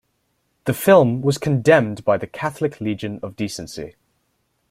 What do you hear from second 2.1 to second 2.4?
the